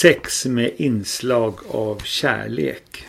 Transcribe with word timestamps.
Sex 0.00 0.46
med 0.46 0.72
inslag 0.76 1.60
av 1.68 1.98
kärlek. 1.98 3.06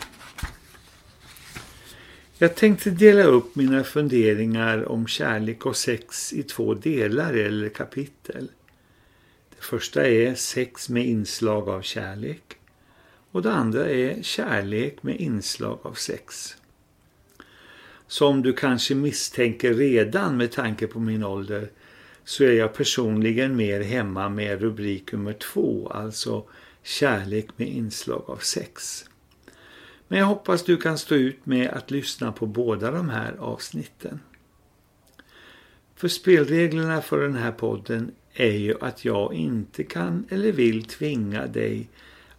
Jag 2.38 2.54
tänkte 2.56 2.90
dela 2.90 3.22
upp 3.22 3.56
mina 3.56 3.84
funderingar 3.84 4.88
om 4.88 5.06
kärlek 5.06 5.66
och 5.66 5.76
sex 5.76 6.32
i 6.32 6.42
två 6.42 6.74
delar 6.74 7.32
eller 7.32 7.68
kapitel. 7.68 8.50
Det 9.50 9.64
första 9.64 10.06
är 10.06 10.34
sex 10.34 10.88
med 10.88 11.06
inslag 11.06 11.68
av 11.68 11.82
kärlek 11.82 12.56
och 13.30 13.42
det 13.42 13.52
andra 13.52 13.88
är 13.88 14.22
kärlek 14.22 15.02
med 15.02 15.20
inslag 15.20 15.78
av 15.82 15.94
sex. 15.94 16.56
Som 18.06 18.42
du 18.42 18.52
kanske 18.52 18.94
misstänker 18.94 19.74
redan 19.74 20.36
med 20.36 20.52
tanke 20.52 20.86
på 20.86 21.00
min 21.00 21.24
ålder 21.24 21.70
så 22.24 22.44
är 22.44 22.52
jag 22.52 22.74
personligen 22.74 23.56
mer 23.56 23.80
hemma 23.80 24.28
med 24.28 24.60
rubrik 24.60 25.12
nummer 25.12 25.32
två, 25.32 25.88
alltså 25.94 26.44
kärlek 26.82 27.48
med 27.56 27.68
inslag 27.68 28.24
av 28.26 28.36
sex. 28.36 29.04
Men 30.08 30.18
jag 30.18 30.26
hoppas 30.26 30.64
du 30.64 30.76
kan 30.76 30.98
stå 30.98 31.14
ut 31.14 31.46
med 31.46 31.70
att 31.70 31.90
lyssna 31.90 32.32
på 32.32 32.46
båda 32.46 32.90
de 32.90 33.08
här 33.08 33.36
avsnitten. 33.38 34.20
För 35.94 36.08
spelreglerna 36.08 37.02
för 37.02 37.22
den 37.22 37.34
här 37.34 37.52
podden 37.52 38.10
är 38.34 38.56
ju 38.56 38.74
att 38.80 39.04
jag 39.04 39.34
inte 39.34 39.84
kan 39.84 40.26
eller 40.28 40.52
vill 40.52 40.84
tvinga 40.84 41.46
dig 41.46 41.88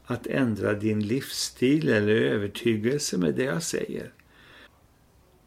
att 0.05 0.27
ändra 0.27 0.73
din 0.73 1.07
livsstil 1.07 1.89
eller 1.89 2.16
övertygelse 2.16 3.17
med 3.17 3.35
det 3.35 3.44
jag 3.44 3.63
säger. 3.63 4.13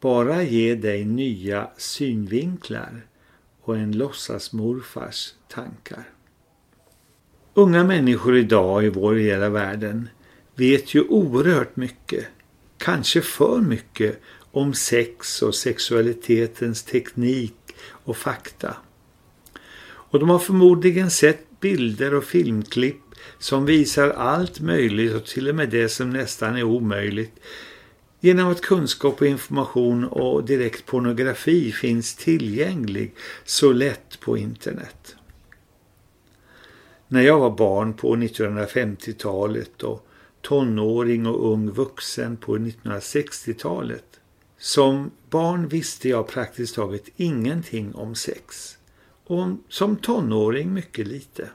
Bara 0.00 0.42
ge 0.42 0.74
dig 0.74 1.04
nya 1.04 1.70
synvinklar 1.76 3.06
och 3.60 3.76
en 3.76 3.92
låtsasmorfars 3.92 5.34
tankar. 5.48 6.15
Unga 7.58 7.84
människor 7.84 8.36
idag 8.36 8.84
i 8.84 8.88
vår 8.88 9.14
hela 9.14 9.48
världen 9.48 10.08
vet 10.54 10.94
ju 10.94 11.02
oerhört 11.02 11.76
mycket, 11.76 12.26
kanske 12.78 13.20
för 13.20 13.60
mycket, 13.60 14.20
om 14.52 14.74
sex 14.74 15.42
och 15.42 15.54
sexualitetens 15.54 16.82
teknik 16.82 17.54
och 17.88 18.16
fakta. 18.16 18.76
Och 19.86 20.18
de 20.18 20.28
har 20.28 20.38
förmodligen 20.38 21.10
sett 21.10 21.60
bilder 21.60 22.14
och 22.14 22.24
filmklipp 22.24 23.02
som 23.38 23.66
visar 23.66 24.10
allt 24.10 24.60
möjligt 24.60 25.14
och 25.14 25.24
till 25.26 25.48
och 25.48 25.54
med 25.54 25.68
det 25.68 25.88
som 25.88 26.10
nästan 26.10 26.56
är 26.56 26.62
omöjligt 26.62 27.34
genom 28.20 28.48
att 28.48 28.60
kunskap 28.60 29.20
och 29.20 29.26
information 29.26 30.04
och 30.04 30.44
direkt 30.44 30.86
pornografi 30.86 31.72
finns 31.72 32.14
tillgänglig 32.14 33.14
så 33.44 33.72
lätt 33.72 34.20
på 34.20 34.38
internet. 34.38 35.16
När 37.08 37.22
jag 37.22 37.40
var 37.40 37.50
barn 37.50 37.94
på 37.94 38.16
1950-talet 38.16 39.82
och 39.82 40.06
tonåring 40.40 41.26
och 41.26 41.52
ung 41.52 41.70
vuxen 41.70 42.36
på 42.36 42.58
1960-talet. 42.58 44.20
Som 44.58 45.10
barn 45.30 45.68
visste 45.68 46.08
jag 46.08 46.28
praktiskt 46.28 46.74
taget 46.74 47.08
ingenting 47.16 47.94
om 47.94 48.14
sex. 48.14 48.78
Och 49.26 49.46
som 49.68 49.96
tonåring 49.96 50.72
mycket 50.72 51.06
lite. 51.06 51.48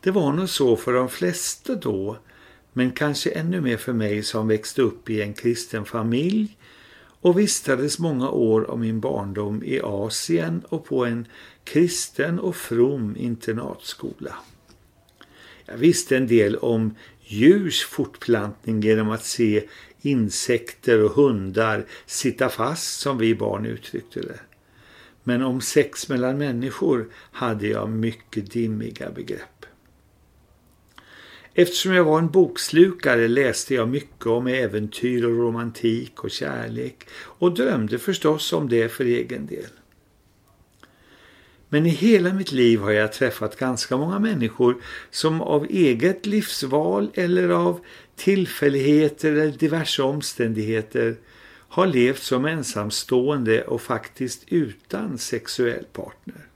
Det 0.00 0.10
var 0.10 0.32
nog 0.32 0.48
så 0.48 0.76
för 0.76 0.92
de 0.92 1.08
flesta 1.08 1.74
då, 1.74 2.16
men 2.72 2.90
kanske 2.90 3.30
ännu 3.30 3.60
mer 3.60 3.76
för 3.76 3.92
mig 3.92 4.22
som 4.22 4.48
växte 4.48 4.82
upp 4.82 5.10
i 5.10 5.22
en 5.22 5.34
kristen 5.34 5.84
familj 5.84 6.56
och 7.20 7.38
vistades 7.38 7.98
många 7.98 8.30
år 8.30 8.64
av 8.64 8.78
min 8.78 9.00
barndom 9.00 9.62
i 9.64 9.80
Asien 9.80 10.62
och 10.68 10.84
på 10.84 11.04
en 11.04 11.26
kristen 11.64 12.38
och 12.38 12.56
from 12.56 13.16
internatskola. 13.16 14.34
Jag 15.66 15.76
visste 15.76 16.16
en 16.16 16.26
del 16.26 16.56
om 16.56 16.94
djurs 17.20 17.84
fortplantning 17.84 18.80
genom 18.80 19.10
att 19.10 19.24
se 19.24 19.64
insekter 20.00 21.04
och 21.04 21.10
hundar 21.10 21.86
sitta 22.06 22.48
fast 22.48 23.00
som 23.00 23.18
vi 23.18 23.34
barn 23.34 23.66
uttryckte 23.66 24.20
det. 24.20 24.40
Men 25.22 25.42
om 25.42 25.60
sex 25.60 26.08
mellan 26.08 26.38
människor 26.38 27.08
hade 27.14 27.66
jag 27.66 27.90
mycket 27.90 28.50
dimmiga 28.50 29.10
begrepp. 29.10 29.66
Eftersom 31.62 31.92
jag 31.92 32.04
var 32.04 32.18
en 32.18 32.30
bokslukare 32.30 33.28
läste 33.28 33.74
jag 33.74 33.88
mycket 33.88 34.26
om 34.26 34.46
äventyr 34.46 35.24
och 35.24 35.38
romantik 35.38 36.24
och 36.24 36.30
kärlek 36.30 37.08
och 37.12 37.54
drömde 37.54 37.98
förstås 37.98 38.52
om 38.52 38.68
det 38.68 38.88
för 38.88 39.04
egen 39.04 39.46
del. 39.46 39.70
Men 41.68 41.86
i 41.86 41.88
hela 41.88 42.32
mitt 42.32 42.52
liv 42.52 42.80
har 42.80 42.90
jag 42.90 43.12
träffat 43.12 43.56
ganska 43.56 43.96
många 43.96 44.18
människor 44.18 44.76
som 45.10 45.40
av 45.40 45.66
eget 45.70 46.26
livsval 46.26 47.10
eller 47.14 47.48
av 47.48 47.80
tillfälligheter 48.16 49.32
eller 49.32 49.52
diverse 49.52 50.02
omständigheter 50.02 51.16
har 51.68 51.86
levt 51.86 52.22
som 52.22 52.44
ensamstående 52.44 53.64
och 53.64 53.82
faktiskt 53.82 54.44
utan 54.48 55.18
sexuell 55.18 55.84
partner. 55.92 56.49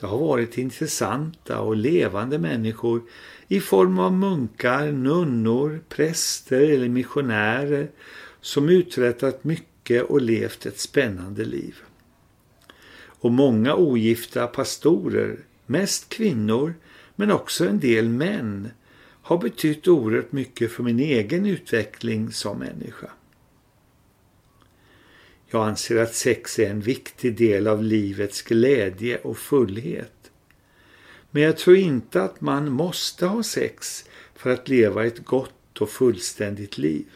Det 0.00 0.06
har 0.06 0.18
varit 0.18 0.58
intressanta 0.58 1.60
och 1.60 1.76
levande 1.76 2.38
människor 2.38 3.02
i 3.48 3.60
form 3.60 3.98
av 3.98 4.12
munkar, 4.12 4.92
nunnor, 4.92 5.80
präster 5.88 6.60
eller 6.60 6.88
missionärer 6.88 7.90
som 8.40 8.68
uträttat 8.68 9.44
mycket 9.44 10.02
och 10.02 10.20
levt 10.20 10.66
ett 10.66 10.80
spännande 10.80 11.44
liv 11.44 11.76
och 13.20 13.32
många 13.32 13.74
ogifta 13.74 14.46
pastorer, 14.46 15.38
mest 15.66 16.08
kvinnor 16.08 16.74
men 17.16 17.30
också 17.30 17.68
en 17.68 17.80
del 17.80 18.08
män, 18.08 18.68
har 19.22 19.38
betytt 19.38 19.88
oerhört 19.88 20.32
mycket 20.32 20.72
för 20.72 20.82
min 20.82 21.00
egen 21.00 21.46
utveckling 21.46 22.32
som 22.32 22.58
människa. 22.58 23.10
Jag 25.52 25.68
anser 25.68 25.96
att 25.96 26.14
sex 26.14 26.58
är 26.58 26.70
en 26.70 26.80
viktig 26.80 27.36
del 27.36 27.66
av 27.66 27.82
livets 27.82 28.42
glädje 28.42 29.18
och 29.18 29.38
fullhet. 29.38 30.30
Men 31.30 31.42
jag 31.42 31.56
tror 31.56 31.76
inte 31.76 32.22
att 32.22 32.40
man 32.40 32.72
måste 32.72 33.26
ha 33.26 33.42
sex 33.42 34.04
för 34.34 34.50
att 34.50 34.68
leva 34.68 35.06
ett 35.06 35.24
gott 35.24 35.80
och 35.80 35.90
fullständigt 35.90 36.78
liv. 36.78 37.06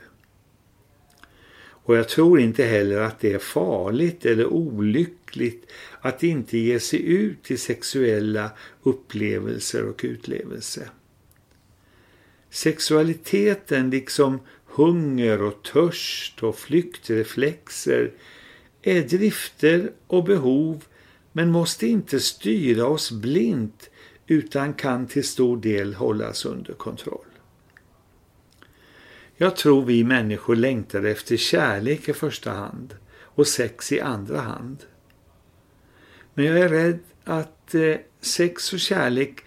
Och 1.87 1.97
jag 1.97 2.09
tror 2.09 2.41
inte 2.41 2.65
heller 2.65 3.01
att 3.01 3.21
det 3.21 3.33
är 3.33 3.39
farligt 3.39 4.27
eller 4.27 4.47
olyckligt 4.47 5.71
att 6.01 6.23
inte 6.23 6.59
ge 6.59 6.81
sig 6.81 7.07
ut 7.07 7.51
i 7.51 7.57
sexuella 7.57 8.51
upplevelser 8.83 9.85
och 9.85 10.01
utlevelse. 10.05 10.89
Sexualiteten 12.51 13.91
liksom 13.91 14.41
hunger 14.75 15.43
och 15.43 15.63
törst 15.63 16.43
och 16.43 16.57
flyktreflexer 16.57 18.13
är 18.83 19.03
drifter 19.03 19.93
och 20.07 20.25
behov 20.25 20.85
men 21.33 21.51
måste 21.51 21.87
inte 21.87 22.21
styra 22.21 22.87
oss 22.87 23.13
blint 23.13 23.91
utan 24.27 24.75
kan 24.75 25.07
till 25.07 25.25
stor 25.25 25.57
del 25.57 25.95
hållas 25.95 26.45
under 26.45 26.73
kontroll. 26.73 27.27
Jag 29.37 29.57
tror 29.57 29.85
vi 29.85 30.05
människor 30.05 30.57
längtar 30.57 31.03
efter 31.05 31.37
kärlek 31.37 32.09
i 32.09 32.13
första 32.13 32.51
hand 32.51 32.97
och 33.21 33.47
sex 33.47 33.93
i 33.93 34.01
andra 34.01 34.41
hand. 34.41 34.79
Men 36.35 36.45
jag 36.45 36.59
är 36.59 36.69
rädd 36.69 36.99
att 37.25 37.75
eh, 37.75 37.97
sex 38.21 38.73
och 38.73 38.81
kärlek 38.81 39.41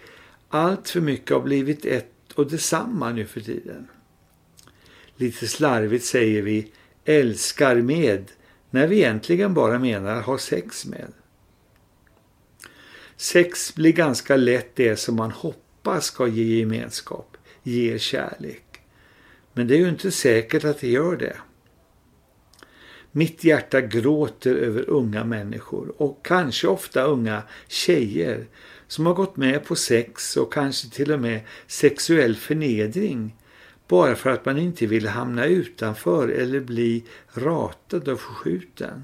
allt 0.48 0.88
för 0.88 1.00
mycket 1.00 1.30
har 1.30 1.42
blivit 1.42 1.84
ett 1.84 2.32
och 2.34 2.50
detsamma 2.50 3.10
nu 3.10 3.26
för 3.26 3.40
tiden. 3.40 3.88
Lite 5.20 5.48
slarvigt 5.48 6.04
säger 6.04 6.42
vi 6.42 6.72
älskar 7.04 7.76
med 7.76 8.30
när 8.70 8.86
vi 8.86 8.96
egentligen 8.96 9.54
bara 9.54 9.78
menar 9.78 10.22
ha 10.22 10.38
sex 10.38 10.86
med. 10.86 11.12
Sex 13.16 13.74
blir 13.74 13.92
ganska 13.92 14.36
lätt 14.36 14.76
det 14.76 14.96
som 14.96 15.16
man 15.16 15.30
hoppas 15.30 16.04
ska 16.04 16.26
ge 16.26 16.58
gemenskap, 16.58 17.36
ge 17.62 17.98
kärlek. 17.98 18.64
Men 19.52 19.68
det 19.68 19.74
är 19.74 19.78
ju 19.78 19.88
inte 19.88 20.10
säkert 20.10 20.64
att 20.64 20.80
det 20.80 20.88
gör 20.88 21.16
det. 21.16 21.36
Mitt 23.12 23.44
hjärta 23.44 23.80
gråter 23.80 24.54
över 24.54 24.90
unga 24.90 25.24
människor 25.24 26.02
och 26.02 26.24
kanske 26.24 26.68
ofta 26.68 27.02
unga 27.02 27.42
tjejer 27.68 28.46
som 28.86 29.06
har 29.06 29.14
gått 29.14 29.36
med 29.36 29.64
på 29.64 29.76
sex 29.76 30.36
och 30.36 30.52
kanske 30.52 30.88
till 30.88 31.12
och 31.12 31.20
med 31.20 31.40
sexuell 31.66 32.36
förnedring 32.36 33.34
bara 33.88 34.16
för 34.16 34.30
att 34.30 34.44
man 34.44 34.58
inte 34.58 34.86
vill 34.86 35.08
hamna 35.08 35.46
utanför 35.46 36.28
eller 36.28 36.60
bli 36.60 37.04
ratad 37.32 38.08
och 38.08 38.20
förskjuten. 38.20 39.02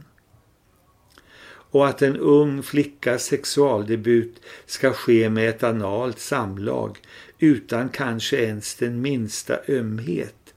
Och 1.46 1.88
att 1.88 2.02
en 2.02 2.16
ung 2.16 2.62
flickas 2.62 3.24
sexualdebut 3.24 4.40
ska 4.66 4.92
ske 4.92 5.30
med 5.30 5.48
ett 5.48 5.62
analt 5.62 6.18
samlag 6.18 6.98
utan 7.38 7.88
kanske 7.88 8.36
ens 8.36 8.74
den 8.74 9.00
minsta 9.00 9.58
ömhet 9.68 10.54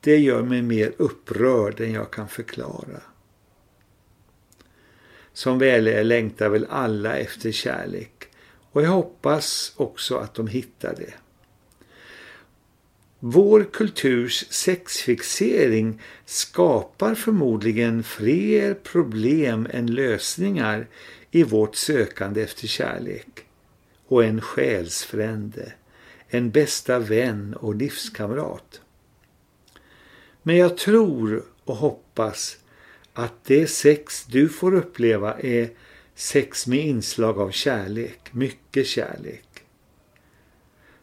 det 0.00 0.16
gör 0.18 0.42
mig 0.42 0.62
mer 0.62 0.92
upprörd 0.96 1.80
än 1.80 1.92
jag 1.92 2.10
kan 2.10 2.28
förklara. 2.28 3.00
Som 5.32 5.58
väl 5.58 5.86
är 5.86 6.04
längtar 6.04 6.48
väl 6.48 6.66
alla 6.70 7.16
efter 7.16 7.52
kärlek 7.52 8.28
och 8.72 8.82
jag 8.82 8.90
hoppas 8.90 9.72
också 9.76 10.16
att 10.16 10.34
de 10.34 10.46
hittar 10.46 10.94
det. 10.94 11.14
Vår 13.22 13.64
kulturs 13.72 14.44
sexfixering 14.50 16.02
skapar 16.24 17.14
förmodligen 17.14 18.02
fler 18.02 18.74
problem 18.74 19.68
än 19.70 19.86
lösningar 19.86 20.86
i 21.30 21.42
vårt 21.42 21.76
sökande 21.76 22.42
efter 22.42 22.66
kärlek 22.66 23.26
och 24.06 24.24
en 24.24 24.40
själsfrände, 24.40 25.72
en 26.28 26.50
bästa 26.50 26.98
vän 26.98 27.54
och 27.54 27.74
livskamrat. 27.74 28.80
Men 30.42 30.56
jag 30.56 30.76
tror 30.76 31.44
och 31.64 31.76
hoppas 31.76 32.58
att 33.12 33.44
det 33.44 33.66
sex 33.66 34.26
du 34.26 34.48
får 34.48 34.74
uppleva 34.74 35.40
är 35.40 35.70
sex 36.14 36.66
med 36.66 36.86
inslag 36.86 37.38
av 37.38 37.50
kärlek, 37.50 38.20
mycket 38.32 38.86
kärlek. 38.86 39.49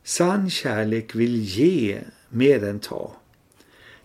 Sann 0.08 0.50
kärlek 0.50 1.16
vill 1.16 1.36
ge 1.36 2.02
mer 2.30 2.64
än 2.64 2.80
ta. 2.80 3.16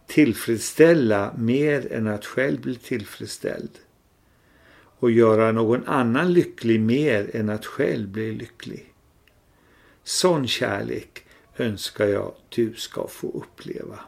Tillfredsställa 0.06 1.34
mer 1.38 1.92
än 1.92 2.06
att 2.06 2.26
själv 2.26 2.60
bli 2.60 2.74
tillfredsställd. 2.74 3.70
Och 4.98 5.10
göra 5.10 5.52
någon 5.52 5.86
annan 5.86 6.32
lycklig 6.32 6.80
mer 6.80 7.36
än 7.36 7.50
att 7.50 7.66
själv 7.66 8.08
bli 8.08 8.32
lycklig. 8.32 8.94
Sån 10.04 10.48
kärlek 10.48 11.24
önskar 11.56 12.06
jag 12.06 12.34
du 12.48 12.74
ska 12.74 13.06
få 13.08 13.30
uppleva. 13.30 14.00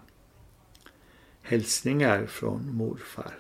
Hälsningar 1.43 2.27
från 2.27 2.75
morfar. 2.75 3.39